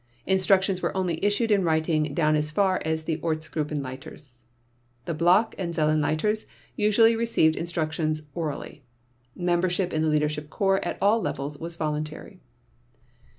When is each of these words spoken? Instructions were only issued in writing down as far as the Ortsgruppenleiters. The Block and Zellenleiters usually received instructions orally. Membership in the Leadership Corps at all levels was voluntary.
Instructions 0.25 0.81
were 0.81 0.97
only 0.97 1.23
issued 1.23 1.51
in 1.51 1.63
writing 1.63 2.11
down 2.15 2.35
as 2.35 2.49
far 2.49 2.81
as 2.83 3.03
the 3.03 3.17
Ortsgruppenleiters. 3.19 4.41
The 5.05 5.13
Block 5.13 5.53
and 5.59 5.75
Zellenleiters 5.75 6.47
usually 6.75 7.15
received 7.15 7.55
instructions 7.55 8.23
orally. 8.33 8.81
Membership 9.35 9.93
in 9.93 10.01
the 10.01 10.07
Leadership 10.09 10.49
Corps 10.49 10.83
at 10.83 10.97
all 11.03 11.21
levels 11.21 11.59
was 11.59 11.75
voluntary. 11.75 12.39